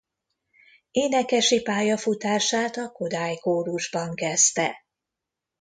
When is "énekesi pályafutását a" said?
0.91-2.91